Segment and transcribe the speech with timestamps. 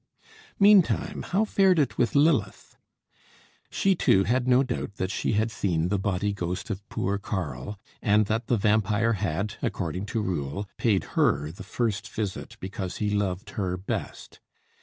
[0.59, 2.75] Meantime, how fared it with Lilith?
[3.69, 7.77] She too had no doubt that she had seen the body ghost of poor Karl,
[8.01, 13.11] and that the vampire had, according to rule, paid her the first visit because he
[13.11, 14.39] loved her best.